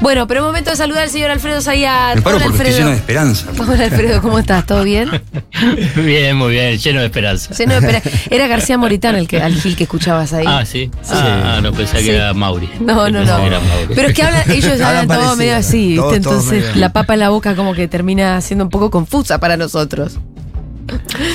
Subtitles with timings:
[0.00, 2.16] Bueno, pero momento de saludar al señor Alfredo Zayat.
[2.16, 2.78] Me paro Hola, porque estoy Alfredo.
[2.78, 3.46] lleno de esperanza.
[3.58, 4.64] Hola, Alfredo, ¿cómo estás?
[4.66, 5.10] ¿Todo bien?
[5.96, 7.52] Bien, muy bien, lleno de esperanza.
[7.54, 10.46] Lleno de espera- Era García Moritán el que, al Gil que escuchabas ahí.
[10.48, 10.90] Ah, sí.
[11.10, 12.04] Ah, no pensé Sí.
[12.06, 12.70] que era Mauri.
[12.80, 13.36] No, no, no.
[13.40, 13.94] que era Mauri.
[13.94, 15.36] Pero es que hablan, ellos Hablan hablan todo parecido.
[15.36, 16.00] medio así, ¿viste?
[16.00, 16.76] Todo- Entonces medio.
[16.76, 20.18] la papa en la boca como que termina siendo un poco confusa para nosotros.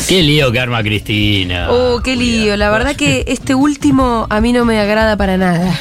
[0.10, 1.68] Qué lío que arma Cristina.
[1.70, 2.58] Oh, qué lío.
[2.58, 5.72] La verdad que este último a mí no me agrada para nada.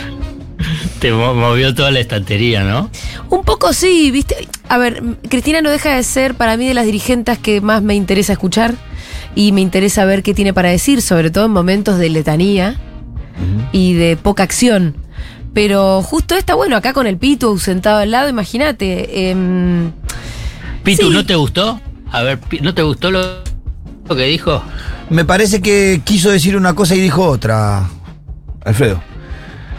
[1.04, 2.88] Te mo- movió toda la estantería, ¿no?
[3.28, 4.48] Un poco sí, ¿viste?
[4.70, 7.94] A ver, Cristina no deja de ser para mí de las dirigentes que más me
[7.94, 8.74] interesa escuchar
[9.34, 12.80] y me interesa ver qué tiene para decir, sobre todo en momentos de letanía
[13.70, 14.96] y de poca acción.
[15.52, 19.28] Pero justo esta, bueno, acá con el Pitu sentado al lado, imagínate.
[19.28, 19.92] em,
[20.84, 21.10] Pitu, Sí.
[21.10, 21.82] ¿no te gustó?
[22.12, 23.20] A ver, ¿no te gustó lo,
[24.08, 24.62] lo que dijo?
[25.10, 27.90] Me parece que quiso decir una cosa y dijo otra,
[28.64, 29.02] Alfredo.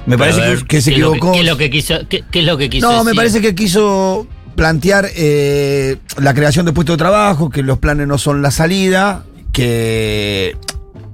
[0.05, 1.31] Me parece ver, que, que se ¿qué es lo equivocó.
[1.33, 3.55] ¿Qué es lo que quiso, qué, qué es lo que quiso no, me parece que
[3.55, 8.51] quiso plantear eh, la creación de puestos de trabajo, que los planes no son la
[8.51, 10.55] salida, que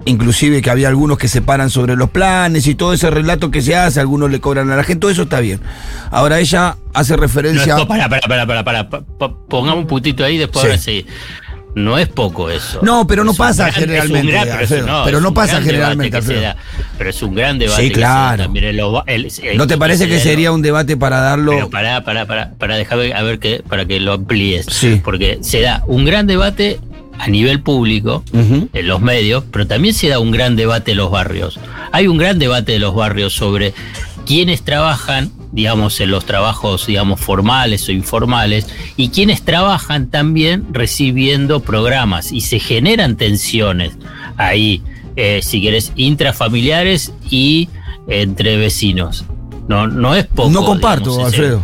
[0.05, 3.61] inclusive que había algunos que se paran sobre los planes y todo ese relato que
[3.61, 5.59] se hace, algunos le cobran a la gente, todo eso está bien.
[6.09, 7.77] Ahora ella hace No referencia...
[7.77, 10.67] po- para, para, para, para, para, pa- pa- pongamos un puntito ahí, después Sí.
[10.67, 11.05] ahora sí.
[11.73, 12.79] No es poco eso.
[12.83, 16.41] No, pero no pasa gran- generalmente, gran- pero, Alfredo, pero no pasa generalmente, Alfredo.
[16.41, 16.57] da,
[16.97, 17.83] pero es un gran debate.
[17.83, 18.43] Sí, claro.
[18.43, 21.51] también en lo- el- el- ¿No te parece que sería lo- un debate para darlo...
[21.53, 24.65] Pero para, para, para, para dejar a ver que, para que lo amplíes.
[24.69, 24.99] Sí.
[25.03, 26.79] Porque se da un gran debate
[27.17, 31.09] a nivel público, en los medios, pero también se da un gran debate en los
[31.11, 31.59] barrios.
[31.93, 33.73] Hay un gran debate de los barrios sobre
[34.25, 41.59] quiénes trabajan, digamos, en los trabajos, digamos, formales o informales, y quienes trabajan también recibiendo
[41.59, 43.93] programas, y se generan tensiones
[44.37, 44.81] ahí,
[45.15, 47.69] eh, si querés, intrafamiliares y
[48.07, 49.25] entre vecinos.
[49.67, 50.49] No, no es poco.
[50.49, 51.61] no comparto, digamos, Alfredo.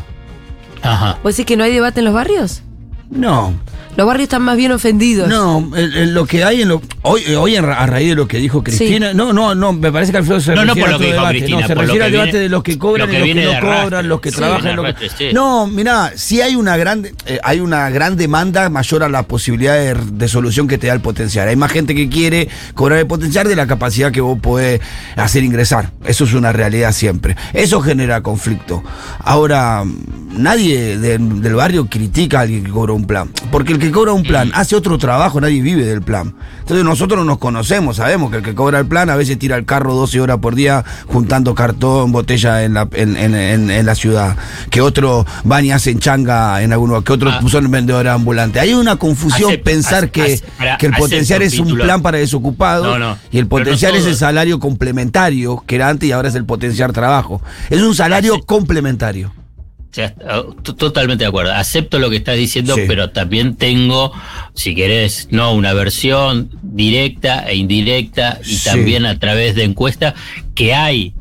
[0.82, 1.18] Ajá.
[1.24, 2.62] ¿Vos decís que no hay debate en los barrios?
[3.10, 3.54] No,
[3.98, 5.28] Los barrios están más bien ofendidos.
[5.28, 8.10] no, el- el- lo que hay en lo hoy, eh, hoy en ra- a raíz
[8.10, 10.74] de lo que dijo Cristina, no, no, no, me parece que Alfredo se No, no
[10.76, 12.12] refiere por a lo que dijo debate, Cristina, no, se por lo refiere que al
[12.12, 13.84] debate viene- de los que cobran lo y los que no arrastre.
[13.84, 15.34] cobran, los que Sí, trabajan, de los que- arrastre, sí.
[15.34, 19.74] No, mirá, sí hay una gran eh, hay una gran demanda mayor a la posibilidad
[19.76, 21.48] de, de solución que te da el potencial.
[21.48, 24.80] Hay más gente que quiere cobrar el potencial de la capacidad que vos podés
[25.16, 25.90] hacer ingresar.
[26.06, 27.36] Eso es una realidad siempre.
[27.54, 28.84] Eso genera conflicto.
[29.20, 29.84] Ahora,
[30.32, 33.30] nadie de- del barrio critica a alguien que cobra un plan.
[33.52, 36.34] Porque el que cobra un plan hace otro trabajo, nadie vive del plan.
[36.60, 39.66] Entonces nosotros nos conocemos, sabemos que el que cobra el plan a veces tira el
[39.66, 43.96] carro 12 horas por día juntando cartón, botella en la, en, en- en- en la
[43.96, 44.36] ciudad.
[44.70, 47.42] Que otros van y hacen changa en algunos, que otros Ah.
[47.50, 48.62] son vendedores ambulantes.
[48.62, 53.00] Hay una confusión pensar que, para- que el potencial es un plan para desocupados No,
[53.00, 53.18] no.
[53.32, 56.36] y el Pero no potencial es el salario complementario que era antes y ahora es
[56.36, 57.42] el potenciar trabajo.
[57.70, 59.32] Es un salario complementario.
[59.98, 60.14] O sea,
[60.64, 61.54] t- totalmente de acuerdo.
[61.54, 62.82] Acepto lo que estás diciendo, Sí.
[62.88, 64.12] pero también tengo,
[64.54, 68.70] si querés, no una versión directa e indirecta y Sí.
[68.70, 70.14] también a través de encuestas
[70.54, 71.14] que hay,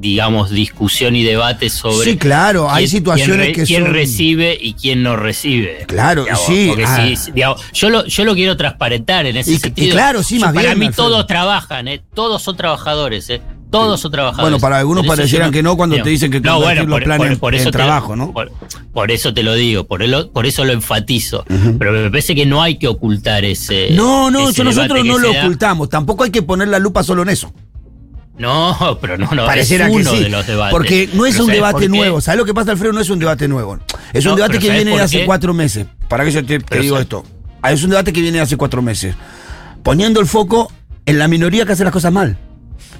[0.00, 2.10] digamos, discusión y debate sobre.
[2.10, 5.84] Sí, claro, hay quién- situaciones quién re- que quién son- recibe y quién no recibe.
[5.86, 7.06] Claro, Digamos, sí, porque ah.
[7.16, 9.92] sí, digamos, yo, lo, yo lo quiero transparentar en ese Y- y sentido.
[9.94, 12.02] claro, sí, más Para bien, mí todos trabajan, ¿eh?
[12.14, 13.30] todos son trabajadores.
[13.30, 13.40] ¿eh?
[13.78, 14.42] Todos son trabajadores.
[14.50, 17.38] Bueno, para algunos eso parecieran que no cuando te dicen que no, bueno, los planes
[17.40, 18.32] te lo- trabajo, ¿no?
[18.32, 18.50] Por,
[18.92, 21.44] por eso te lo digo, por, el- por eso lo enfatizo.
[21.78, 23.90] Pero me parece que no hay que ocultar ese.
[23.92, 25.40] No, no, ese yo nosotros no que lo da.
[25.40, 25.88] ocultamos.
[25.88, 27.52] Tampoco hay que poner la lupa solo en eso.
[28.36, 29.46] No, pero no, no.
[29.46, 30.24] Pareciera es que uno sí.
[30.24, 30.72] de los debates.
[30.72, 32.20] Porque no es Pero un ¿sabes debate por nuevo.
[32.20, 32.92] ¿Sabes lo que pasa, Alfredo?
[32.92, 33.78] No es un debate nuevo.
[34.12, 35.86] Es un debate que ¿sabes viene de por hace cuatro meses.
[36.08, 37.24] ¿Para que yo te, te digo esto?
[37.62, 39.14] Ah, Es un debate que viene de hace cuatro meses.
[39.84, 40.70] Poniendo el foco
[41.06, 42.36] en la minoría que hace las cosas mal.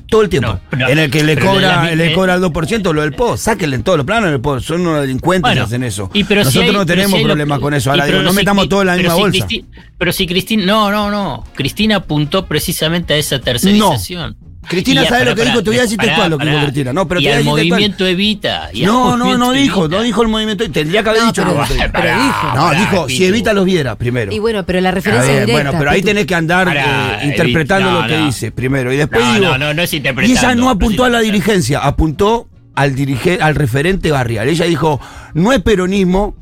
[0.06, 0.60] Todo el tiempo.
[0.70, 3.36] No, no, en el que le cobra, le eh, cobra el 2%, lo del PO.
[3.36, 4.60] Sáquenle en todos los planos el PO.
[4.60, 6.10] Son unos delincuentes Bueno, que hacen eso.
[6.12, 7.90] y pero si Nosotros hay- no tenemos si problemas con eso.
[7.90, 9.46] Ahora digo, no si- metamos todo en la misma bolsa.
[9.46, 9.64] Cristi-
[9.98, 10.64] pero si Cristina.
[10.66, 11.44] No, no, no.
[11.54, 14.36] Cristina apuntó precisamente a esa tercerización.
[14.68, 15.62] Cristina, Y a- ¿sabe lo que dijo?
[15.62, 16.92] Te voy a decir textual lo que dijo Cristina.
[16.92, 18.70] No, pero y al movimiento Evita.
[18.72, 19.96] y No, no, no dijo, Evita.
[19.96, 20.70] no dijo el movimiento.
[20.70, 21.44] Tendría que haber No, dicho.
[21.44, 21.90] movimiento.
[21.92, 22.52] pero dijo.
[22.54, 23.24] No, dijo, si.
[23.24, 24.32] Evita los viera, primero.
[24.32, 25.52] Y bueno, pero la referencia ver, directa.
[25.70, 28.26] bueno, pero ahí tenés que andar eh, interpretando lo que no, no.
[28.26, 28.92] dice primero.
[28.92, 29.44] Y después No, digo.
[29.46, 30.40] no, no, no es Y interpretando.
[30.40, 34.48] ella no no apuntó a la dirigencia, apuntó al, dirige, al referente barrial.
[34.48, 35.00] Ella dijo:
[35.34, 36.34] no es peronismo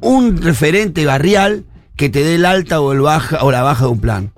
[0.00, 1.64] un referente barrial
[1.96, 4.31] que te dé el alta o, el baja, o la baja de un plan.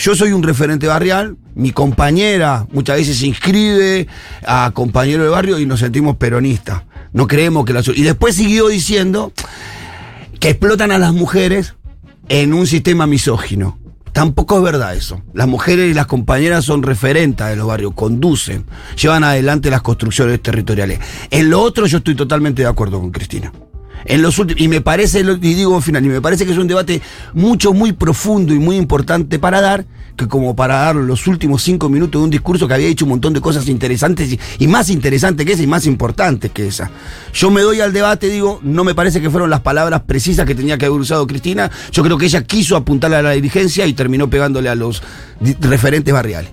[0.00, 4.08] Yo soy un referente barrial, mi compañera muchas veces se inscribe
[4.46, 6.84] a compañero de barrio y nos sentimos peronistas.
[7.12, 7.82] No creemos que la...
[7.94, 9.30] Y después siguió diciendo
[10.38, 11.74] que explotan a las mujeres
[12.30, 13.78] en un sistema misógino.
[14.14, 15.20] Tampoco es verdad eso.
[15.34, 18.64] Las mujeres y las compañeras son referentes de los barrios, conducen,
[18.96, 20.98] llevan adelante las construcciones territoriales.
[21.30, 23.52] En lo otro yo estoy totalmente de acuerdo con Cristina.
[24.04, 26.58] En los últimos, y me parece, y digo al final, y me parece que es
[26.58, 27.00] un debate
[27.34, 29.84] mucho, muy profundo y muy importante para dar,
[30.16, 33.10] que como para dar los últimos cinco minutos de un discurso que había dicho un
[33.10, 36.90] montón de cosas interesantes y, más interesantes que esa y más importantes que esa.
[37.32, 40.54] Yo me doy al debate, digo, no me parece que fueron las palabras precisas que
[40.54, 41.70] tenía que haber usado Cristina.
[41.92, 45.02] Yo creo que ella quiso apuntarle a la dirigencia y terminó pegándole a los
[45.60, 46.50] referentes barriales.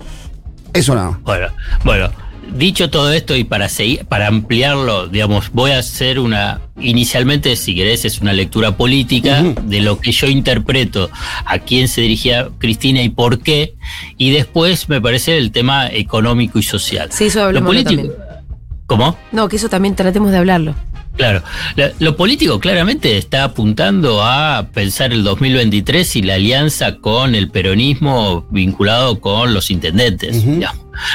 [0.73, 1.19] Eso nada.
[1.23, 1.47] Bueno,
[1.83, 2.09] bueno,
[2.55, 7.75] dicho todo esto y para seguir, para ampliarlo, digamos, voy a hacer una, inicialmente, si
[7.75, 11.09] querés, es una lectura política de lo que yo interpreto,
[11.45, 13.75] a quién se dirigía Cristina y por qué,
[14.17, 17.09] y después me parece el tema económico y social.
[17.11, 18.01] Sí, eso Lo hablamos político.
[18.01, 18.27] también.
[18.85, 19.17] ¿Cómo?
[19.31, 20.73] No, que eso también tratemos de hablarlo.
[21.17, 21.41] Claro,
[21.75, 27.49] La- lo político claramente está apuntando a pensar el 2023 y la alianza con el
[27.49, 30.43] peronismo vinculado con los intendentes.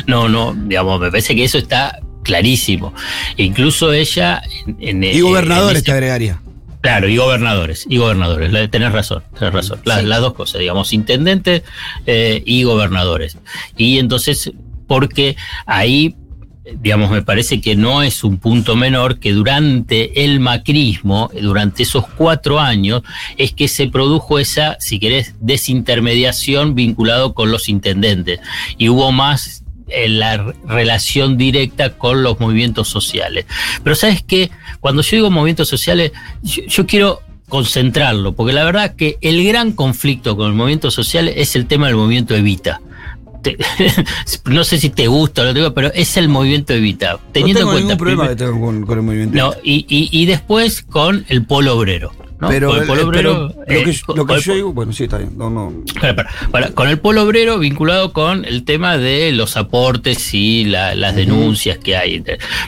[0.06, 2.92] No, no, digamos, me parece que eso está clarísimo.
[3.36, 4.42] E incluso ella...
[4.78, 6.40] En, en- Y gobernadores en te agregaría.
[6.80, 9.80] Claro, y gobernadores, y gobernadores, tenés razón, tenés razón.
[9.84, 10.06] La- Sí.
[10.06, 11.62] Las dos cosas, digamos, intendentes
[12.06, 13.38] eh, y gobernadores.
[13.76, 14.50] Y entonces,
[14.88, 16.16] porque ahí,
[16.64, 22.06] digamos, me parece que no es un punto menor que durante el macrismo, durante esos
[22.06, 23.02] cuatro años,
[23.36, 28.40] es que se produjo esa, si querés, desintermediación vinculado con los intendentes.
[28.78, 33.46] Y hubo más eh, la relación directa con los movimientos sociales.
[33.82, 34.50] Pero sabes que
[34.80, 36.12] cuando yo digo movimientos sociales,
[36.42, 41.28] yo, yo quiero concentrarlo, porque la verdad que el gran conflicto con el movimiento social
[41.28, 42.80] es el tema del movimiento Evita.
[43.42, 43.56] Te-
[44.46, 47.18] no sé si te gusta o te gusta, pero es el movimiento Evita.
[47.32, 49.36] Teniendo no tengo en cuenta ningún problema primer- que tenga con, con el movimiento.
[49.36, 52.12] no, y, y- y después con el polo obrero.
[52.40, 52.48] ¿no?
[52.48, 54.92] pero, Con el polo eh, pero obrero, lo que, eh, yo- lo que digo, bueno,
[54.92, 55.30] sí, está bien.
[55.36, 55.72] No, no.
[56.50, 61.14] Para- con el polo obrero vinculado con el tema de los aportes y la- las
[61.14, 62.20] denuncias que hay.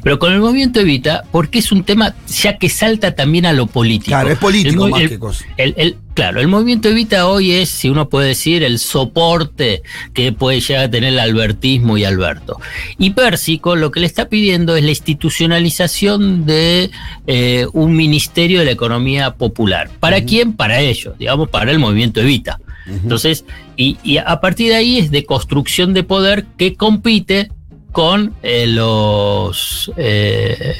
[0.05, 3.67] Pero con el movimiento Evita, porque es un tema ya que salta también a lo
[3.67, 4.11] político.
[4.11, 5.45] Claro, es político El más el- que cosa.
[5.57, 9.83] el- claro, el movimiento Evita hoy es, si uno puede decir, el soporte
[10.13, 12.61] que puede llegar a tener el albertismo y Alberto.
[12.99, 16.91] Y Pérsico lo que le está pidiendo es la institucionalización de
[17.27, 19.91] eh, un ministerio de la economía popular.
[20.01, 20.55] ¿Para quién?
[20.55, 22.61] Para ellos, digamos, para el movimiento Evita.
[22.87, 23.47] Entonces,
[23.77, 27.51] y, y a partir de ahí es de construcción de poder que compite
[27.95, 30.75] con eh, los eh,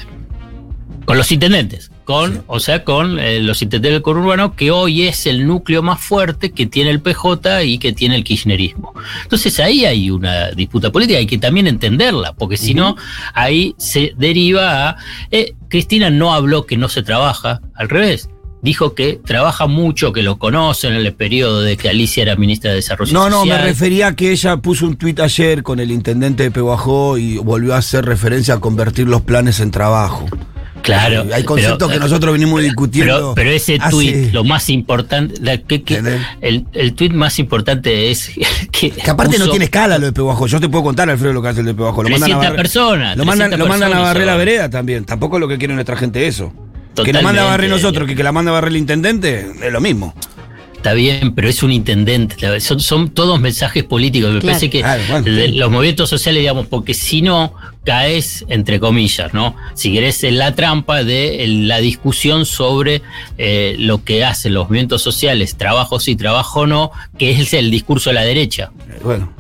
[1.05, 5.27] con los intendentes, con, o sea, con eh, los intendentes del conurbano, que hoy es
[5.27, 8.93] el núcleo más fuerte que tiene el PJ y que tiene el kirchnerismo.
[9.23, 12.97] Entonces ahí hay una disputa política, hay que también entenderla, porque si no,
[13.33, 14.97] ahí se deriva a...
[15.31, 18.29] eh, Cristina no habló que no se trabaja, al revés.
[18.63, 22.71] Dijo que trabaja mucho, que lo conocen en el periodo de que Alicia era ministra
[22.71, 23.67] de Desarrollo No, no, me Social.
[23.69, 27.75] refería a que ella puso un tuit ayer con el intendente de Pehuajó y volvió
[27.75, 30.25] a hacer referencia a convertir los planes en trabajo.
[30.85, 31.25] Claro.
[31.33, 33.15] Hay conceptos pero- que nosotros venimos discutiendo.
[33.15, 36.23] Pero, pero ese hace- tuit, lo más importante, la- que- que- ¿Entendés?
[36.43, 38.31] el, el tuit más importante es
[38.71, 40.47] que, Que aparte no tiene escala lo de Pehuajó.
[40.47, 42.03] Yo te puedo contar, Alfredo, lo que hace el de Pehuajó.
[42.03, 43.17] Lo mandan a 300 barrer- personas.
[43.17, 45.05] Lo mandan, 300 lo mandan a barrer la vereda también.
[45.07, 46.53] Tampoco es lo que quiere nuestra gente eso.
[47.03, 49.73] Que la manda a barrer nosotros, que, que la manda a barrer el intendente, es
[49.73, 50.15] lo mismo.
[50.85, 52.61] Está bien, pero es un intendente.
[52.61, 54.35] Son, son todos mensajes políticos.
[54.35, 54.53] Me Claro.
[54.53, 57.55] parece que bueno, de los movimientos sociales, digamos, porque si no,
[57.87, 59.57] caes, entre comillas, ¿no?
[59.73, 63.01] Si querés, en la trampa de la discusión sobre
[63.39, 68.11] eh, lo que hacen los movimientos sociales, trabajo sí, trabajo no, que es el discurso
[68.11, 68.71] de la derecha.
[69.03, 69.33] Bueno.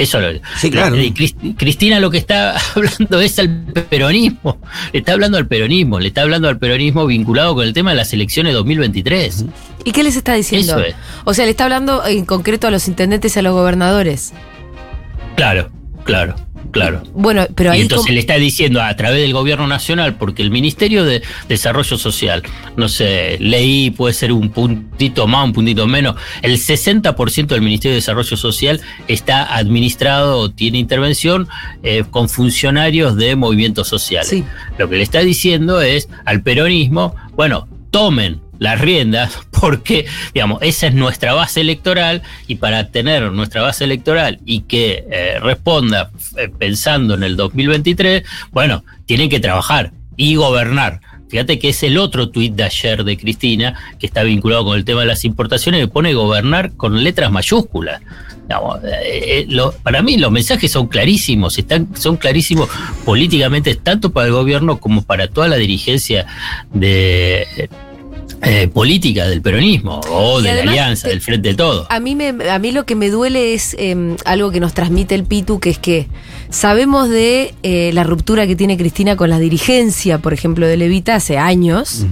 [0.00, 0.96] Eso lo, Sí, claro.
[0.96, 4.58] y Cristina lo que está hablando es al peronismo.
[4.92, 6.00] Le está hablando al peronismo.
[6.00, 9.44] Le está hablando al peronismo vinculado con el tema de las elecciones 2023.
[9.84, 10.72] ¿Y qué les está diciendo?
[10.78, 10.94] Eso es.
[11.24, 14.32] O sea, le está hablando en concreto a los intendentes y a los gobernadores.
[15.36, 15.70] Claro,
[16.04, 16.34] claro,
[16.70, 17.02] claro.
[17.14, 17.80] Bueno, pero y ahí.
[17.82, 22.42] entonces le está diciendo a través del gobierno nacional, porque el Ministerio de Desarrollo Social,
[22.76, 27.92] no sé, leí, puede ser un puntito más, un puntito menos, el 60% del Ministerio
[27.92, 31.48] de Desarrollo Social está administrado o tiene intervención
[31.82, 34.28] eh, con funcionarios de movimientos sociales.
[34.28, 34.44] Sí.
[34.78, 40.86] Lo que le está diciendo es al peronismo, bueno, tomen las riendas porque, digamos, esa
[40.86, 46.48] es nuestra base electoral y para tener nuestra base electoral y que eh, responda eh,
[46.56, 51.00] pensando en el 2023, bueno, tienen que trabajar y gobernar.
[51.28, 54.84] Fíjate que es el otro tuit de ayer de Cristina, que está vinculado con el
[54.84, 58.02] tema de las importaciones, que pone gobernar con letras mayúsculas.
[59.04, 59.46] Eh,
[59.84, 62.68] para mí los mensajes son clarísimos, están, son clarísimos
[63.04, 66.26] políticamente, tanto para el gobierno como para toda la dirigencia
[66.72, 67.46] de,
[68.42, 71.86] eh, política del peronismo o Y de la alianza, te- del frente de todo.
[71.90, 75.14] A mí, me, a mí lo que me duele es eh, algo que nos transmite
[75.14, 76.08] el Pitu, que es que
[76.50, 81.14] sabemos de eh, la ruptura que tiene Cristina con la dirigencia, por ejemplo, de Levita
[81.16, 82.06] hace años.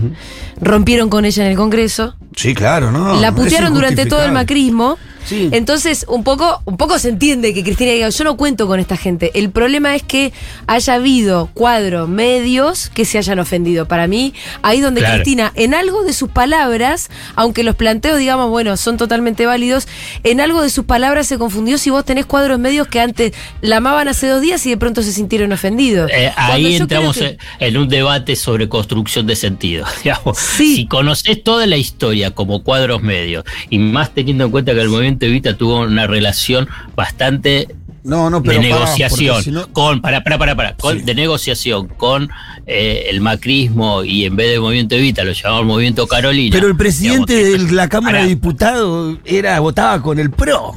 [0.61, 2.17] Rompieron con ella en el Congreso.
[2.37, 3.21] Sí, claro, ¿no?
[3.21, 4.99] la putearon durante todo el macrismo.
[5.29, 5.49] Sí.
[5.53, 8.97] Entonces, un poco, un poco se entiende que Cristina diga, yo no cuento con esta
[8.97, 9.31] gente.
[9.35, 10.33] El problema es que
[10.67, 13.87] haya habido cuadros medios que se hayan ofendido.
[13.87, 14.33] Para mí,
[14.63, 15.17] ahí donde Claro.
[15.17, 19.87] Cristina, en algo de sus palabras, aunque los planteos, digamos, bueno, son totalmente válidos,
[20.25, 23.77] en algo de sus palabras se confundió si vos tenés cuadros medios que antes la
[23.79, 26.11] amaban hace dos días y de pronto se sintieron ofendidos.
[26.13, 29.85] Eh, ahí entramos que- en un debate sobre construcción de sentido.
[30.05, 30.39] digamos.
[30.39, 30.77] Sí.
[30.77, 34.89] Si conoces toda la historia como cuadros medios, y más teniendo en cuenta que el
[34.89, 37.69] movimiento Evita tuvo una relación bastante
[38.05, 41.05] No, no, pero de negociación no- con para para para para con- Sí.
[41.05, 42.31] de negociación con
[42.67, 46.77] eh, el macrismo y en vez de movimiento Evita lo llamamos movimiento Carolina Pero el
[46.77, 50.77] presidente digamos, de la Cámara de Diputados era votaba con el PRO.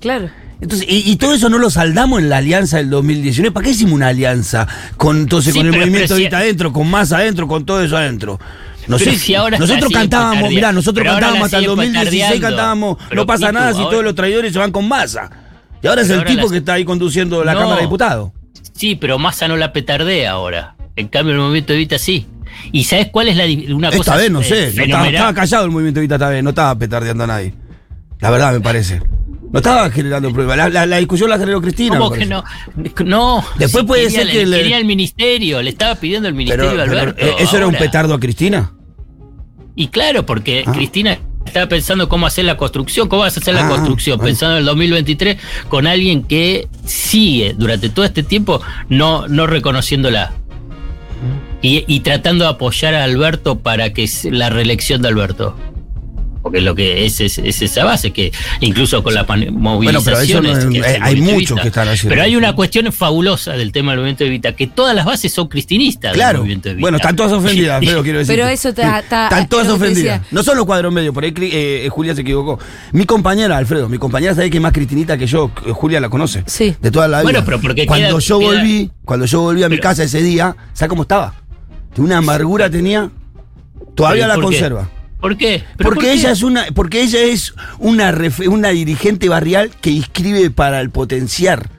[0.00, 0.30] Claro.
[0.60, 3.52] Entonces, y, y todo eso no lo saldamos en la alianza del 2019.
[3.52, 7.10] ¿Para qué hicimos una alianza con entonces Sí, con el movimiento Evita adentro, con más
[7.10, 8.38] adentro, con todo eso adentro?
[8.88, 12.46] No sé, si ahora nosotros cantábamos, mirá, nosotros cantábamos hasta el siguen 2016 petardeando.
[12.48, 15.30] cantábamos, no pasa nada si todos los traidores se van con masa.
[15.82, 17.60] Y ahora es el ahora tipo que está ahí conduciendo la No.
[17.60, 18.30] Cámara de Diputados.
[18.74, 20.76] Sí, pero Massa no la petardea ahora.
[20.96, 22.26] En cambio, el movimiento Evita sí.
[22.70, 25.14] ¿Y sabes cuál es la una Esta cosa vez no eh, sé, no estaba, fenomenal?
[25.14, 27.54] estaba callado el movimiento Evita esta vez, no estaba petardeando a nadie.
[28.20, 29.00] La verdad me parece.
[29.52, 30.56] No estaba generando pruebas.
[30.56, 31.98] La, la- la discusión la generó Cristina.
[31.98, 32.42] ¿Cómo que no?
[33.04, 33.44] No.
[33.58, 36.84] Después puede ser que le- quería el ministerio, le estaba pidiendo el Pero, ministerio a
[36.84, 37.22] Alberto.
[37.24, 38.72] eh, ¿eso era un petardo a Cristina?
[39.76, 40.72] Y claro, porque Ah.
[40.72, 44.28] Cristina estaba pensando cómo hacer la construcción, cómo vas a hacer la Ah, construcción, bueno.
[44.28, 45.36] pensando en el 2023
[45.68, 50.32] con alguien que sigue durante todo este tiempo no, no reconociéndola.
[51.60, 55.56] Y, y tratando de apoyar a Alberto para que la reelección de Alberto.
[56.42, 60.42] Porque lo que es, es, es esa base, que incluso con la movilización.
[60.44, 63.52] no es- que es eh, hay muchos que están haciendo Pero hay una cuestión fabulosa
[63.52, 66.38] del tema del movimiento de Evita, que todas las bases son cristinistas del Claro.
[66.40, 66.80] movimiento Evita.
[66.80, 68.34] Bueno, están todas ofendidas, pero quiero decir.
[68.34, 70.22] Pero eso está- está- Están todas ofendidas.
[70.32, 72.58] No son los cuadros medios, por ahí eh, Julia se equivocó.
[72.92, 75.50] Mi compañera, Alfredo, mi compañera sabe que es más cristinita que yo.
[75.66, 76.42] eh, Julia la conoce.
[76.46, 76.74] Sí.
[76.80, 77.22] De toda la vida.
[77.24, 80.02] Bueno, pero porque cuando queda- yo queda- volví, cuando yo volví a mi Pero- casa
[80.02, 81.34] ese día, ¿sabes cómo estaba?
[81.96, 83.10] Una amargura tenía.
[83.94, 84.56] Todavía ¿Pero la qué?
[85.22, 85.62] ¿Por qué?
[85.76, 86.12] ¿Pero Porque por qué?
[86.14, 88.12] ella es una, porque ella es una,
[88.48, 91.70] una dirigente barrial que inscribe para el potenciar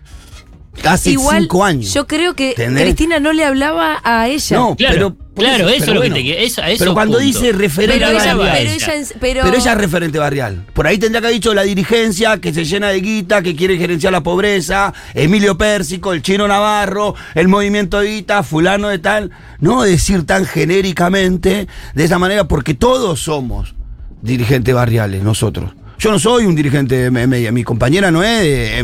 [0.83, 1.93] hace Igual, cinco años.
[1.93, 2.83] yo creo que ¿Entendés?
[2.83, 4.57] Cristina no le hablaba a ella.
[4.57, 6.15] No, Claro, pero claro, eso pero lo que bueno.
[6.27, 7.25] te- eso- Pero cuando punto.
[7.39, 8.93] dice referente pero, ella, barrial, pero, ella.
[9.19, 10.65] pero- pero ella es referente barrial.
[10.73, 13.77] Por ahí tendría que haber dicho la dirigencia que se llena de guita, que quiere
[13.77, 19.31] gerenciar la pobreza, Emilio Pérsico, el chino Navarro, el movimiento Evita, fulano de tal.
[19.59, 23.73] No decir tan genéricamente de esa manera, porque todos somos
[24.21, 25.71] dirigentes barriales, nosotros.
[25.99, 28.83] Yo no soy un dirigente de me- media, mi compañera no es,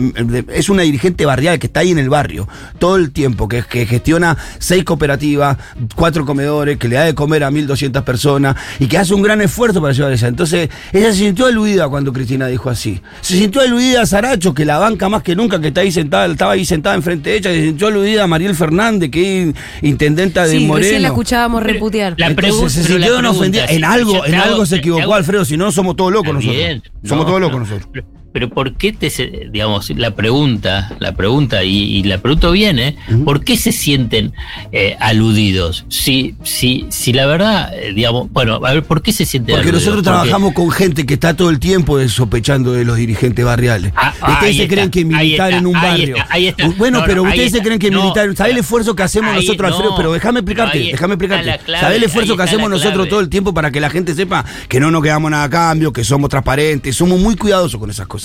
[0.54, 2.48] es una dirigente barrial que está ahí en el barrio
[2.78, 5.58] todo el tiempo, que, que gestiona seis cooperativas,
[5.96, 9.42] cuatro comedores, que le da de comer a 1.200 personas y que hace un gran
[9.42, 10.28] esfuerzo para llevar ella.
[10.30, 13.02] Entonces, ella se sintió aludida cuando Cristina dijo así.
[13.22, 16.26] Se sintió aludida a Saracho, que la banca más que nunca, que está ahí sentada,
[16.28, 20.46] estaba ahí sentada enfrente de ella, se sintió aludida a Mariel Fernández, que es intendenta
[20.46, 20.84] de sí, Moreno.
[20.86, 22.16] recién la escuchábamos reputear.
[22.18, 23.70] La Entonces, pregunta- se pero la sintieron pregunta, ofendidas.
[23.70, 26.56] si- En algo, en algo se equivocó Alfredo, si no somos todos locos nosotros.
[27.04, 27.60] Somos No, todos locos no.
[27.66, 28.06] nosotros.
[28.32, 32.96] Pero, ¿por qué te, se- digamos, la pregunta, la pregunta, y, y la pregunta viene,
[33.26, 34.34] ¿por qué se sienten
[34.72, 35.86] eh, aludidos?
[35.90, 39.70] Si, si, si la verdad, eh, digamos, bueno, a ver, ¿por qué se sienten Porque
[39.70, 39.84] aludidos?
[39.96, 43.92] nosotros trabajamos con gente que está todo el tiempo sospechando de los dirigentes barriales.
[43.96, 46.16] Ah, ustedes se está, creen que militar está, en un ahí barrio.
[46.18, 46.68] está, ahí está.
[46.78, 48.36] Bueno, No, pero no, ustedes se creen que No, militar.
[48.36, 49.96] ¿Sabes el esfuerzo que hacemos nosotros, no, Alfredo?
[49.98, 51.46] Pero déjame explicarte, déjame explicarte.
[51.48, 54.14] la clave, ¿Sabes el esfuerzo que hacemos nosotros todo el tiempo para que la gente
[54.14, 56.96] sepa que no nos quedamos nada a cambio, que somos transparentes?
[56.96, 58.19] Somos muy cuidadosos con esas cosas.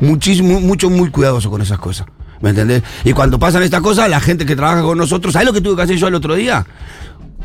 [0.00, 2.06] Muchísimo, mucho, muy cuidadosos con esas cosas.
[2.40, 2.82] ¿Me entendés?
[3.04, 5.76] Y cuando pasan estas cosas, la gente que trabaja con nosotros, ¿sabes lo que tuve
[5.76, 6.66] que hacer yo el otro día?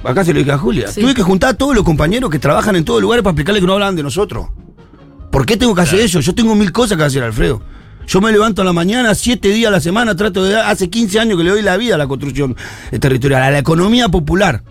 [0.03, 0.91] Acá se lo dije a Julia.
[0.91, 1.01] Sí.
[1.01, 3.67] Tuve que juntar a todos los compañeros que trabajan en todos lugares para explicarles que
[3.67, 4.47] no hablan de nosotros.
[5.31, 6.19] ¿Por qué tengo que hacer eso?
[6.19, 7.61] Yo tengo mil cosas que hacer, Alfredo.
[8.07, 10.55] Yo me levanto a la mañana, siete días a la semana, trato de...
[10.57, 12.55] Hace 15 años que le doy la vida a la construcción
[12.91, 14.63] eh, territorial, a la economía popular.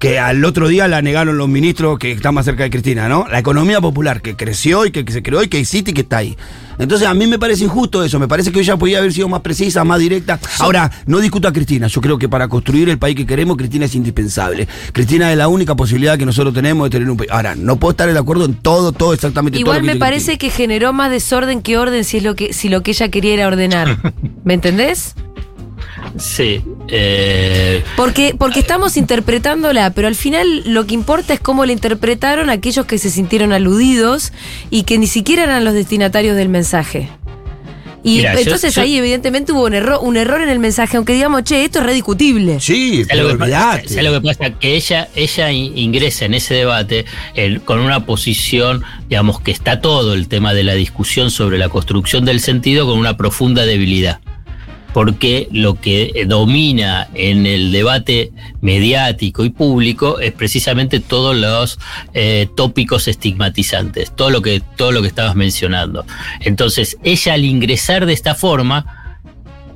[0.00, 3.26] Que al otro día la negaron los ministros que están más cerca de Cristina, ¿no?
[3.30, 6.00] La economía popular, que creció y que, que se creó y que existe y que
[6.00, 6.36] está ahí.
[6.80, 9.42] Entonces a mí me parece injusto eso, me parece que ella podía haber sido más
[9.42, 10.40] precisa, más directa.
[10.60, 13.84] Ahora, no discuto a Cristina, yo creo que para construir el país que queremos, Cristina
[13.84, 14.66] es indispensable.
[14.92, 17.30] Cristina es la única posibilidad que nosotros tenemos de tener un país.
[17.30, 19.60] Ahora, no puedo estar de acuerdo en todo, todo, exactamente todo.
[19.60, 20.38] Igual lo que me parece Cristina.
[20.38, 23.34] que generó más desorden que orden si es lo que, si lo que ella quería
[23.34, 23.98] era ordenar.
[24.44, 25.14] ¿Me entendés?
[26.16, 26.64] Sí.
[26.90, 32.50] Eh, Porque, porque estamos interpretándola, pero al final lo que importa es cómo la interpretaron
[32.50, 34.32] aquellos que se sintieron aludidos
[34.70, 37.08] y que ni siquiera eran los destinatarios del mensaje.
[38.02, 41.44] Y entonces yo- ahí evidentemente hubo un error, un error en el mensaje, aunque digamos,
[41.44, 42.58] che, esto es rediscutible.
[42.58, 43.44] Sí, ¿Sabes pero lo, que pasa?
[43.44, 43.88] olvidate.
[43.90, 44.50] ¿Sabes lo que pasa?
[44.58, 47.04] Que ella, ella in- ingresa en ese debate
[47.66, 52.24] con una posición, digamos, que está todo el tema de la discusión sobre la construcción
[52.24, 54.20] del sentido con una profunda debilidad.
[54.92, 61.78] Porque lo que domina en el debate mediático y público es precisamente todos los
[62.12, 66.04] eh, tópicos estigmatizantes, todo lo que, todo lo que estabas mencionando.
[66.40, 69.20] Entonces, ella al ingresar de esta forma,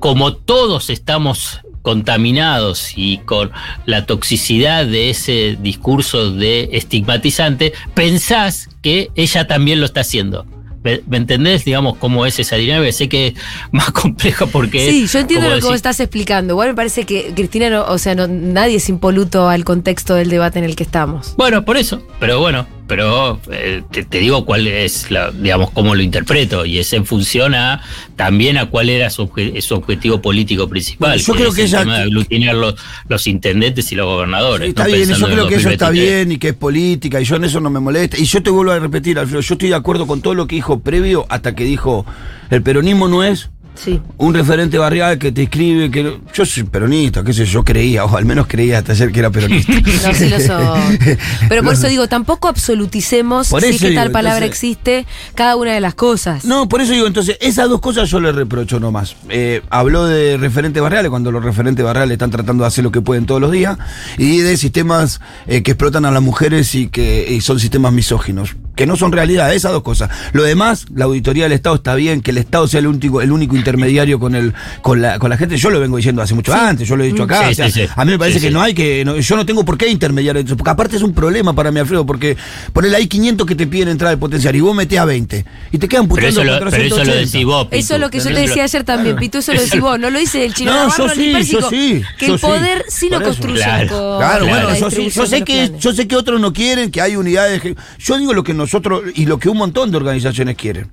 [0.00, 3.52] como todos estamos contaminados y con
[3.85, 10.47] la toxicidad de ese discurso de estigmatizante, pensás que ella también lo está haciendo.
[10.85, 12.93] ¿Me, entendés, digamos, cómo es esa dinámica?
[12.93, 13.35] Sé que es
[13.73, 14.91] más compleja porque...
[14.91, 16.53] Sí, yo entiendo lo que vos estás explicando.
[16.53, 20.29] Igual me parece que Cristina, no, o sea, no, nadie es impoluto al contexto del
[20.29, 21.35] debate en el que estamos.
[21.37, 25.95] Bueno, por eso, pero bueno, pero eh, te, te digo cuál es, la, digamos, cómo
[25.95, 27.81] lo interpreto, y es en función a
[28.17, 31.19] también a cuál era su, obje- su objetivo político principal.
[31.19, 32.75] Yo creo es que el ella- tema de aglutinar los,
[33.09, 34.67] los intendentes y los gobernadores.
[34.67, 34.88] Sí, está ¿no?
[34.88, 36.26] bien, Pensando yo creo que eso está 2023.
[36.26, 38.19] bien y que es política y yo en eso no me molesta.
[38.19, 40.57] Y yo te vuelvo a repetir, Alfredo, yo estoy de acuerdo con todo lo que
[40.57, 42.05] dijo previo hasta que dijo
[42.50, 44.00] el peronismo no es Sí.
[44.19, 48.16] un referente barrial que te escribe que yo soy peronista, qué sé yo, creía, o
[48.16, 49.73] al menos creía hasta ayer que era peronista.
[50.04, 50.99] No, sí lo son.
[51.49, 55.07] Pero por eso digo, tampoco absoluticemos Por si es que digo, tal palabra entonces- existe
[55.35, 56.45] cada una de las cosas.
[56.45, 59.16] No, por eso digo, entonces, esas dos cosas yo le reprocho nomás.
[59.28, 63.00] Eh, habló de referentes barriales, cuando los referentes barriales están tratando de hacer lo que
[63.00, 63.76] pueden todos los días,
[64.19, 68.57] y de sistemas eh, que explotan a las mujeres y que y son sistemas misóginos,
[68.76, 70.11] que no son realidad, esas dos cosas.
[70.33, 73.31] Lo demás, la auditoría del Estado está bien, que el Estado sea el único, el
[73.33, 74.52] único intermediario con el,
[74.83, 77.07] con la, con la gente, yo lo vengo diciendo hace mucho antes, yo lo he
[77.09, 77.88] dicho acá, Sí, o sea, sí, sí.
[77.95, 78.54] a mí me parece Sí, que sí.
[78.54, 81.14] no hay que, no- yo no tengo por qué intermediar eso, porque aparte es un
[81.14, 82.37] problema para mi Alfredo, porque
[82.73, 85.78] ponele ahí 500 que te piden entrar de potenciar y vos metés a 20 y
[85.78, 87.14] te quedan Pero puteando eso, lo, pero eso lo 480.
[87.33, 87.76] decís vos, Pitu.
[87.76, 89.81] Eso es lo que yo te Pero decía lo- ayer también, Pitu, eso lo decís
[89.81, 92.38] vos, no lo dice el chino No, Navarro yo sí, yo sí, que yo el
[92.40, 93.88] sí, poder sí, lo construyen Claro.
[93.88, 97.00] con Claro, la bueno, yo, sí, sé que yo sé que otros no quieren, que
[97.00, 97.62] hay unidades.
[97.99, 100.89] yo digo lo que nosotros y lo que un montón de organizaciones quieren.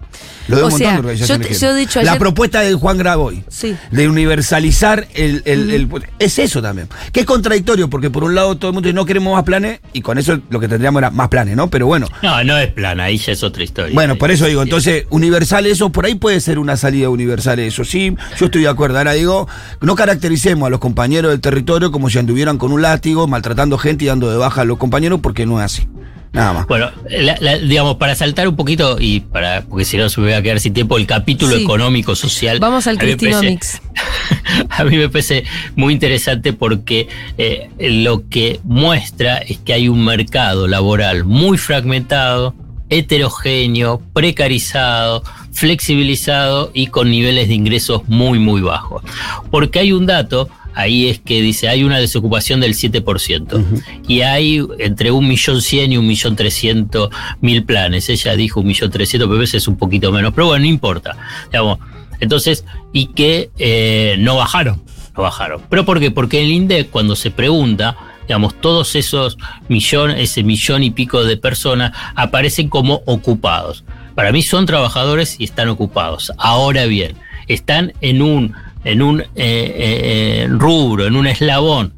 [0.47, 1.61] Lo de O un montón sea, de organizaciones yo te- quieren.
[1.61, 3.75] yo he dicho La ayer- propuesta de Juan Graboy Sí.
[3.91, 6.87] de universalizar el, el- el- es eso también.
[7.11, 9.79] Que es contradictorio porque por un lado todo el mundo dice no queremos más planes
[9.93, 11.69] y con eso lo que tendríamos era más planes, ¿no?
[11.69, 12.07] Pero bueno.
[12.21, 13.93] No, no es plana, ahí ya es otra historia.
[13.93, 17.83] Bueno, por eso digo, entonces, universal eso, por ahí puede ser una salida universal eso,
[17.83, 18.97] sí, yo estoy de acuerdo.
[18.97, 19.47] Ahora digo,
[19.81, 24.05] no caractericemos a los compañeros del territorio como si anduvieran con un látigo, maltratando gente
[24.05, 25.87] y dando de baja a los compañeros, porque no es así.
[26.33, 26.67] Nada más.
[26.67, 30.31] Bueno, la- la- digamos, para saltar un poquito y para, porque si no se me
[30.31, 31.63] va a quedar sin tiempo, el capítulo Sí.
[31.63, 32.57] económico social.
[32.59, 33.81] Vamos al Cristinomics.
[34.69, 35.43] a mí me parece
[35.75, 42.55] muy interesante porque eh, lo que muestra es que hay un mercado laboral muy fragmentado,
[42.89, 49.03] heterogéneo, precarizado, flexibilizado y con niveles de ingresos muy, muy bajos.
[49.49, 53.83] Porque hay un dato, ahí es que dice, hay una desocupación del 7%.
[54.07, 57.09] Y hay entre un millón cien y un millón trescientos
[57.41, 58.09] mil planes.
[58.09, 60.33] Ella dijo un millón trescientos, pero a veces es un poquito menos.
[60.33, 61.17] Pero bueno, no importa.
[61.51, 61.79] Digamos,
[62.19, 64.81] entonces, y que eh, no bajaron,
[65.17, 65.61] no bajaron.
[65.69, 66.11] ¿Pero por qué?
[66.11, 71.37] Porque el INDEC cuando se pregunta, digamos, todos esos millones, ese millón y pico de
[71.37, 73.83] personas aparecen como ocupados.
[74.15, 76.31] Para mí son trabajadores y están ocupados.
[76.37, 77.15] Ahora bien,
[77.47, 81.93] están en un, en un eh, eh, eh, rubro, en un eslabón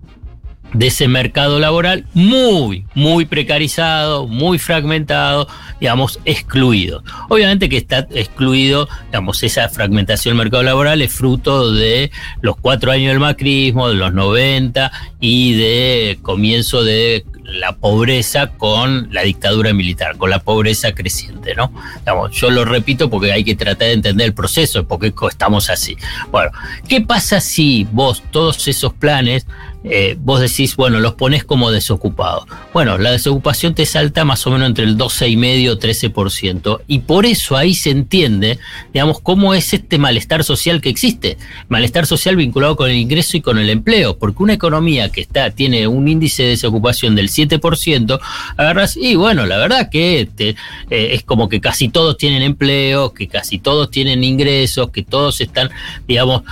[0.74, 5.48] de ese mercado laboral muy, muy precarizado, muy fragmentado,
[5.80, 7.04] digamos, excluido.
[7.30, 12.92] Obviamente que está excluido, digamos, esa fragmentación del mercado laboral es fruto de los cuatro
[12.92, 19.74] años del macrismo, de los 90 y de comienzo de la pobreza con la dictadura
[19.74, 21.72] militar, con la pobreza creciente, ¿no?
[22.00, 25.98] Digamos, yo lo repito porque hay que tratar de entender el proceso, porque estamos así.
[26.32, 26.52] Bueno,
[26.88, 29.46] ¿qué pasa si vos todos esos planes
[29.84, 32.46] eh, vos decís, bueno, los pones como desocupados.
[32.74, 36.82] Bueno, la desocupación te salta más o menos entre el 12,5 13%.
[36.88, 38.60] Y por eso ahí se entiende,
[38.94, 41.38] digamos, cómo es este malestar social que existe.
[41.68, 44.18] Malestar social vinculado con el ingreso y con el empleo.
[44.18, 48.20] Porque una economía que está, tiene un índice de desocupación del 7%,
[48.58, 50.56] agarras, y bueno, la verdad que te, eh,
[50.90, 55.70] es como que casi todos tienen empleo, que casi todos tienen ingresos, que todos están,
[56.08, 56.44] digamos,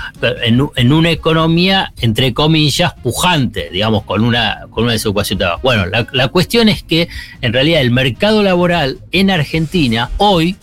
[0.44, 5.40] en, en una economía, entre comillas, pujante, digamos, con una, con una desocupación.
[5.40, 5.60] tan baja.
[5.62, 7.08] Bueno, la, la cuestión es que
[7.42, 10.56] en realidad el mercado laboral en Argentina hoy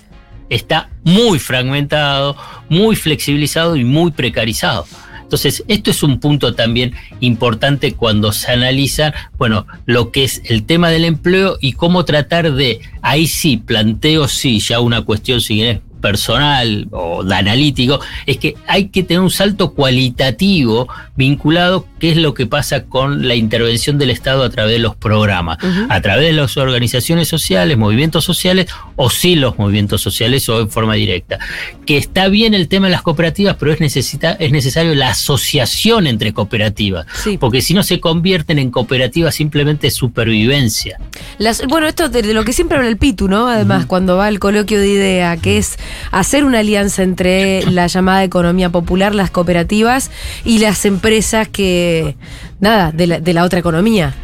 [0.51, 2.37] está muy fragmentado,
[2.69, 4.87] muy flexibilizado y muy precarizado.
[5.23, 10.65] Entonces, esto es un punto también importante cuando se analiza, bueno, lo que es el
[10.65, 15.63] tema del empleo y cómo tratar de, ahí sí, planteo sí, ya una cuestión si
[16.01, 22.17] personal o de analítico, es que hay que tener un salto cualitativo vinculado qué es
[22.17, 25.59] lo que pasa con la intervención del Estado a través de los programas,
[25.89, 30.71] a través de las organizaciones sociales, movimientos sociales o sí los movimientos sociales o en
[30.71, 31.39] forma directa.
[31.87, 36.07] Que está bien el tema de las cooperativas, pero es, necesita, es necesario la asociación
[36.07, 37.07] entre cooperativas,
[37.41, 40.99] porque si no se convierten en cooperativas simplemente supervivencia.
[41.39, 43.49] Las, bueno, esto de, lo que siempre habla el Pitu, ¿no?
[43.49, 45.79] Además, cuando va al coloquio de idea, que es
[46.11, 50.11] hacer una alianza entre la llamada economía popular, las cooperativas
[50.45, 52.17] y las empresas que
[52.61, 54.15] nada, de la, de la otra economía.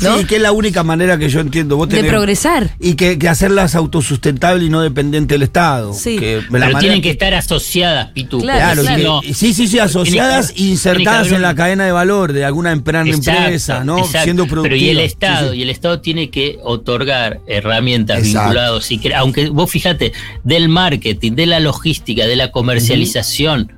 [0.00, 0.18] ¿No?
[0.18, 1.76] Sí, que es la única manera que yo entiendo.
[1.76, 2.70] Vos de progresar.
[2.80, 5.92] Y que, que, hacerlas autosustentables y no dependientes del Estado.
[5.94, 6.18] Sí.
[6.20, 8.40] Pero tienen que estar asociadas, Pitu.
[8.40, 8.82] Claro,
[9.22, 14.04] sí, sí, sí, asociadas e insertadas en la cadena de valor de alguna empresa, ¿no?
[14.04, 14.64] Siendo productivas.
[14.64, 20.12] Pero y el Estado, y el Estado tiene que otorgar herramientas vinculadas, aunque vos fíjate,
[20.42, 23.72] del marketing, de la logística, de la comercialización.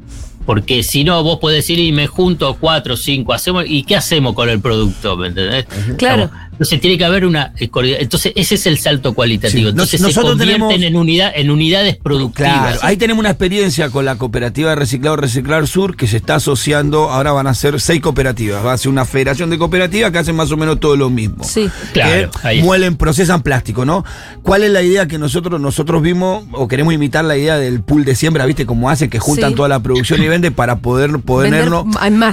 [0.46, 3.96] Porque si no, vos podés ir y me junto cuatro o cinco, hacemos, ¿y qué
[3.96, 5.16] hacemos con el producto?
[5.16, 5.66] ¿Me entendés?
[5.98, 6.30] Claro.
[6.56, 7.68] Entonces tiene que haber una eh,
[8.00, 9.68] Entonces ese es el salto cualitativo.
[9.68, 12.60] Entonces se convierten en, unidad, en unidades productivas.
[12.60, 16.36] Claro, ahí tenemos una experiencia con la cooperativa de reciclado Reciclar Sur que se está
[16.36, 20.18] asociando, ahora van a ser seis cooperativas, va a ser una federación de cooperativas que
[20.18, 21.44] hacen más o menos todo lo mismo.
[21.44, 22.30] Sí, claro.
[22.62, 24.04] muelen, procesan plástico, ¿no?
[24.42, 28.04] ¿Cuál es la idea que nosotros, nosotros vimos o queremos imitar la idea del pool
[28.06, 31.84] de siembra, viste cómo hace, que juntan toda la producción y venden para poder ponernos...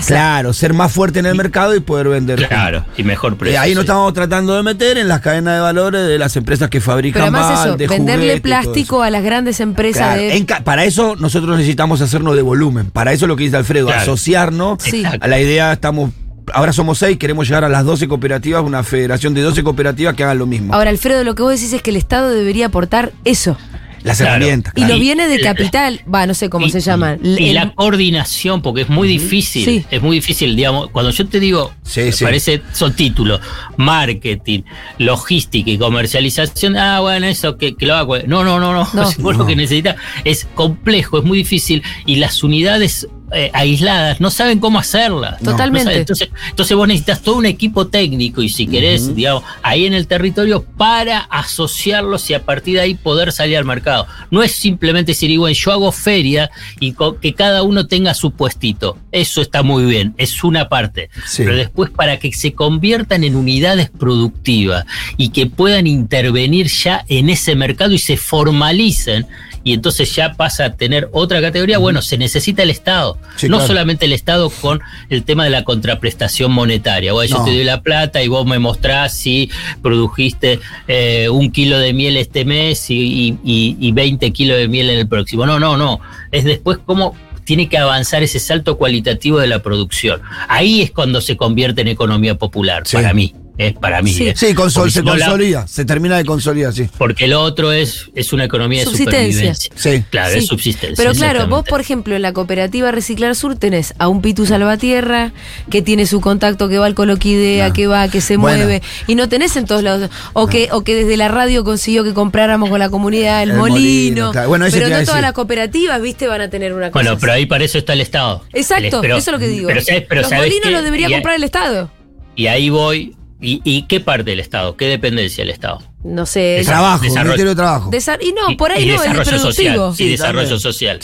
[0.08, 2.48] Claro, ser más fuerte en el mercado y poder vender.
[2.48, 3.54] Claro, y mejor precio.
[3.54, 6.70] Y ahí no estamos tratando de meter en las cadenas de valores de las empresas
[6.70, 10.20] que fabrican Pero además eso, venderle plástico a las grandes empresas.
[10.64, 12.92] para eso nosotros necesitamos hacernos de volumen.
[12.92, 14.80] Para eso lo que dice Alfredo, asociarnos
[15.20, 16.12] a la idea, estamos
[16.54, 20.24] ahora somos seis, queremos llegar a las 12 cooperativas, una federación de 12 cooperativas que
[20.24, 20.74] hagan lo mismo.
[20.74, 23.58] Ahora, Alfredo, lo que vos decís es que el Estado debería aportar eso
[24.04, 24.74] las herramientas.
[24.76, 27.20] Y lo viene de capital, va, no sé cómo se llaman.
[27.24, 31.74] Y, la coordinación, porque es muy difícil, es muy difícil, digamos, cuando yo te digo,
[32.22, 33.42] parece, son títulos,
[33.78, 34.62] marketing,
[34.98, 38.18] logística y comercialización, ah, bueno, eso que, lo hago.
[38.20, 38.88] No, no, no, no,
[39.20, 44.30] no, lo que necesita es complejo, es muy difícil y las unidades eh, aisladas, no
[44.30, 45.40] saben cómo hacerlas.
[45.40, 45.96] Totalmente.
[45.98, 50.08] entonces, entonces vos necesitas todo un equipo técnico y si querés, digamos, ahí en el
[50.08, 54.08] territorio para asociarlos y a partir de ahí poder salir al mercado.
[54.32, 58.98] No es simplemente decir, bueno, yo hago feria y que cada uno tenga su puestito.
[59.12, 61.10] Eso está muy bien, es una parte.
[61.38, 64.86] Pero después para que se conviertan en unidades productivas
[65.18, 69.28] y que puedan intervenir ya en ese mercado y se formalicen
[69.64, 73.18] y entonces ya pasa a tener otra categoría, bueno, se necesita el Estado.
[73.48, 77.14] no solamente el Estado con el tema de la contraprestación monetaria.
[77.14, 79.50] Bueno, yo te doy la plata y vos me mostrás si
[79.82, 85.00] produjiste eh, un kilo de miel este mes y, y 20 kilos de miel en
[85.00, 85.46] el próximo.
[85.46, 86.00] No, no, no.
[86.32, 90.22] Es después cómo tiene que avanzar ese salto cualitativo de la producción.
[90.48, 93.34] Ahí es cuando se convierte en economía popular, para mí.
[93.58, 94.12] Es para mí.
[94.12, 96.90] Sí, se consolida, se termina de consolidar, sí.
[96.98, 99.54] Porque lo otro es, es una economía de subsistencia.
[99.54, 100.04] Sí.
[100.10, 100.96] Claro, es subsistencia.
[100.98, 105.34] Pero claro, vos, por ejemplo, en la cooperativa Reciclar Sur tenés a un Pitu Salvatierra
[105.70, 109.30] que tiene su contacto, que va al coloquidea, que va, que se mueve, y no
[109.30, 110.10] tenés en todos lados.
[110.34, 114.34] O, que, o que desde la radio consiguió que compráramos con la comunidad el, molino.
[114.48, 117.04] bueno, pero no todas las cooperativas, viste, van a tener una cosa.
[117.04, 118.44] Bueno, pero ahí para eso está el Estado.
[118.52, 119.70] Exacto, eso es lo que digo.
[119.70, 121.92] Pero, Los molinos los debería comprar el Estado.
[122.36, 124.78] Y ahí voy ¿Y, qué parte del Estado?
[124.78, 125.82] ¿Qué dependencia del Estado?
[126.04, 126.62] No sé.
[126.66, 127.92] trabajo, Ministerio de Trabajo.
[128.22, 129.44] y no, por ahí no, el productivo.
[129.44, 131.00] Social, sí, desarrollo social.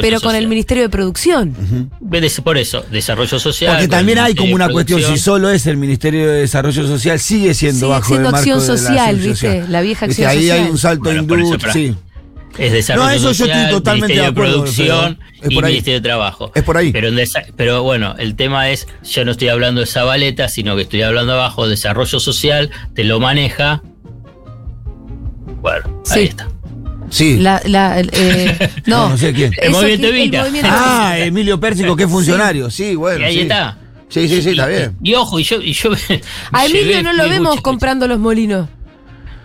[0.00, 1.90] pero con el Ministerio de Producción.
[2.44, 3.72] Por eso, desarrollo social.
[3.72, 7.54] Porque también hay como una cuestión, si solo es el Ministerio de Desarrollo Social, sigue
[7.54, 9.64] siendo bajo siendo el acción social, ¿viste?
[9.68, 10.42] La vieja acción social.
[10.42, 11.96] Ahí hay un salto bueno, sí
[12.58, 16.52] es desarrollo no, eso social, yo estoy totalmente Ministerio de, Producción y Ministerio de Trabajo.
[16.54, 16.92] Es por ahí.
[16.92, 17.08] Pero,
[17.56, 21.34] pero bueno, el tema es, yo no estoy hablando de Zabaleta, sino que estoy hablando
[21.34, 23.82] abajo, desarrollo social, te lo maneja.
[25.60, 26.48] Bueno, ahí está.
[27.10, 27.38] Sí.
[27.38, 29.52] La, la, eh, no, no, sé quién.
[29.60, 30.46] El movimiento Evita.
[30.64, 32.70] Ah, Emilio Pérsico, que es funcionario.
[32.70, 33.20] Sí, bueno.
[33.20, 33.78] Y ahí está.
[34.08, 34.96] Sí, sí, sí, está bien.
[35.02, 35.60] Y, ojo, y yo.
[35.60, 35.90] Y yo
[36.52, 38.68] a Emilio no lo vemos comprando los molinos.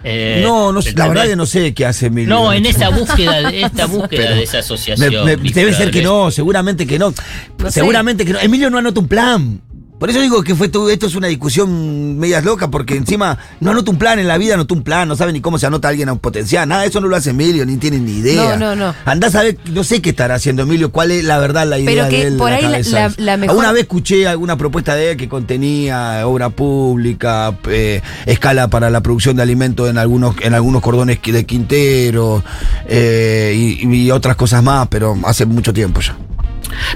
[0.07, 2.29] Eh, no, no la verdad que no sé qué hace Emilio.
[2.29, 5.25] No, en esta búsqueda, esta búsqueda de esa asociación.
[5.25, 7.11] debe ser que no, seguramente que no.
[7.69, 8.39] seguramente que no.
[8.39, 9.61] Emilio no anota un plan.
[9.99, 13.71] Por eso digo que fue todo, esto es una discusión medias loca, porque encima no
[13.71, 15.88] anota un plan en la vida, anota un plan, no sabe ni cómo se anota
[15.88, 18.58] alguien a un potencial, nada, eso no lo hace Emilio, ni tiene ni idea.
[18.58, 18.93] No, no, no.
[19.05, 22.03] Andás a ver, no sé qué estará haciendo Emilio, cuál es la verdad, la idea
[22.03, 22.38] Pero que de él.
[22.38, 26.27] por ahí la- la- la mejor- Alguna vez escuché alguna propuesta de él que contenía
[26.27, 31.45] obra pública, eh, escala para la producción de alimentos en algunos, en algunos cordones de
[31.45, 32.43] Quintero
[32.86, 36.17] eh, y, y otras cosas más, pero hace mucho tiempo ya.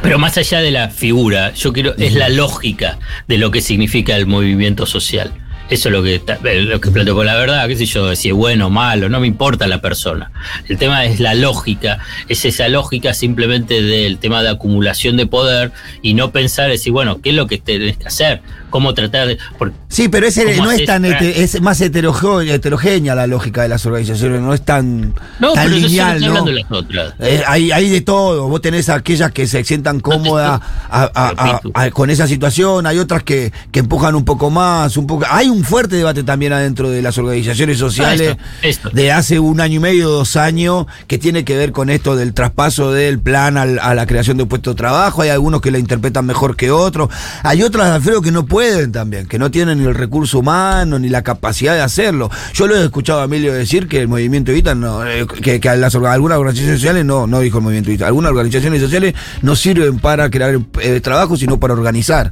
[0.01, 4.15] Pero más allá de la figura, yo quiero, es la lógica de lo que significa
[4.15, 5.33] el movimiento social.
[5.69, 7.15] Eso es lo que, eh, lo que planteo.
[7.15, 9.81] Por la verdad, qué sé yo, si es bueno o malo, no me importa la
[9.81, 10.31] persona.
[10.67, 15.71] El tema es la lógica, es esa lógica simplemente del tema de acumulación de poder
[16.01, 18.41] y no pensar, decir, bueno, ¿qué es lo que tenés que hacer?
[18.69, 19.37] ¿Cómo tratar de...?
[19.57, 23.63] porque Sí, pero ese ¿Cómo no es tan hete- es más heterogénea, heterogénea la lógica
[23.63, 26.43] de las organizaciones, no es tan, No, tan pero lineal, ¿no?
[26.43, 27.13] de las otras.
[27.19, 28.47] Eh, hay, hay de todo.
[28.47, 33.79] Vos tenés aquellas que se sientan cómodas a- con esa situación, hay otras que, que
[33.79, 35.25] empujan un poco más, un poco.
[35.29, 38.89] Hay un fuerte debate también adentro de las organizaciones sociales Ah, esto, esto.
[38.95, 42.33] de hace un año y medio, dos años, que tiene que ver con esto del
[42.33, 45.21] traspaso del plan al- a la creación de puestos de trabajo.
[45.21, 47.09] Hay algunos que la interpretan mejor que otros.
[47.43, 48.58] Hay otras, Alfredo, que no pueden
[48.91, 52.29] también, que no tienen ni el recurso humano ni la capacidad de hacerlo.
[52.53, 55.69] Yo lo he escuchado a Emilio decir que el movimiento Evita no, eh, que, que
[55.69, 58.07] algunas organizaciones sociales no, no dijo el movimiento Evita.
[58.07, 62.31] Algunas organizaciones sociales no sirven para crear eh, trabajo, sino para organizar.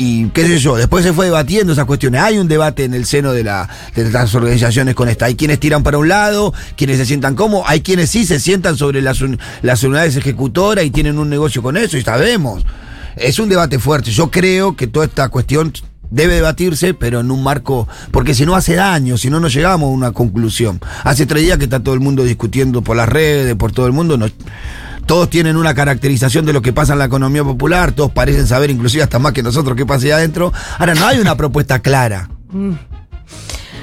[0.00, 2.20] Y qué sé yo, después se fue debatiendo esas cuestiones.
[2.20, 5.26] Hay un debate en el seno de, la, de las organizaciones con esta.
[5.26, 8.76] Hay quienes tiran para un lado, quienes se sientan cómodos, hay quienes sí se sientan
[8.76, 9.18] sobre las,
[9.62, 12.64] las unidades ejecutoras y tienen un negocio con eso, y sabemos.
[13.20, 14.10] Es un debate fuerte.
[14.10, 15.72] Yo creo que toda esta cuestión
[16.10, 19.88] debe debatirse, pero en un marco, porque si no hace daño, si no, no llegamos
[19.88, 20.80] a una conclusión.
[21.04, 23.92] Hace tres días que está todo el mundo discutiendo por las redes, por todo el
[23.92, 24.16] mundo.
[24.16, 24.26] no-
[25.06, 28.68] todos tienen una caracterización de lo que pasa en la economía popular, todos parecen saber,
[28.70, 30.52] inclusive hasta más que nosotros, qué pasa ahí adentro.
[30.78, 32.28] Ahora, no hay una propuesta clara.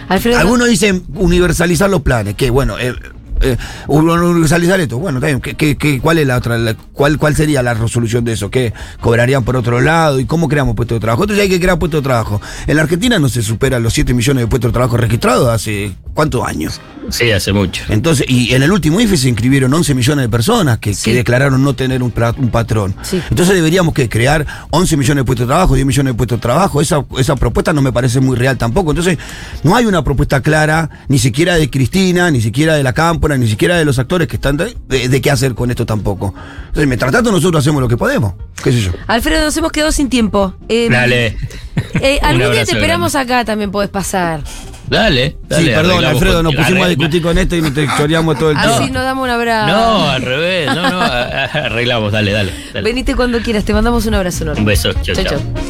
[0.07, 2.93] Alfredo, Algunos dicen universalizar los planes, que bueno, eh,
[3.41, 7.35] eh, universalizar esto, bueno, bien, ¿qué- qué- qué- cuál es la otra, la- cuál, cuál
[7.35, 8.49] sería la resolución de eso?
[8.49, 10.19] ¿Qué cobrarían por otro lado?
[10.19, 11.23] ¿Y cómo creamos puestos de trabajo?
[11.23, 12.41] Entonces hay que crear puestos de trabajo.
[12.67, 15.93] En la Argentina no se superan los 7 millones de puestos de trabajo registrados hace
[16.13, 16.79] cuántos años.
[17.09, 17.83] Sí, hace mucho.
[17.89, 21.11] Entonces, y en el último IFE se inscribieron 11 millones de personas que, Sí.
[21.11, 22.95] que declararon no tener un, patrón.
[23.03, 23.21] Sí.
[23.29, 26.41] Entonces deberíamos que crear 11 millones de puestos de trabajo, 10 millones de puestos de
[26.41, 26.81] trabajo.
[26.81, 28.91] Esa, esa propuesta no me parece muy real tampoco.
[28.91, 29.17] Entonces,
[29.63, 32.93] no hay una propuesta clara, ni siquiera de Cristina, ni siquiera de la
[33.27, 36.33] Ni siquiera de los actores que están de, de- de qué hacer con esto tampoco.
[36.67, 38.33] Entonces, mientras tanto, nosotros hacemos lo que podemos.
[38.63, 38.91] ¿Qué sé yo?
[39.07, 40.53] Alfredo, nos hemos quedado sin tiempo.
[40.69, 41.37] Eh, Dale.
[42.01, 44.41] eh, algún día te esperamos acá, también podés pasar.
[44.87, 45.63] Dale, dale.
[45.65, 48.57] sí, perdón, Alfredo, nos pusimos a discutir con esto y nos te choreamos todo el
[48.57, 48.93] Así tiempo.
[48.93, 49.67] nos damos un abrazo.
[49.75, 50.67] No, al revés.
[50.75, 52.11] No, no, arreglamos.
[52.11, 52.53] Dale, dale.
[52.71, 52.83] dale.
[52.83, 54.59] Venite cuando quieras, te mandamos un abrazo enorme.
[54.59, 54.93] Un beso.
[55.01, 55.39] Chao, Chau, chao.
[55.39, 55.65] chau.